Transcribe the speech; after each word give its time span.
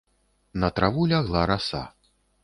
На 0.61 0.69
траву 0.77 1.03
лягла 1.11 1.45
раса. 1.51 1.83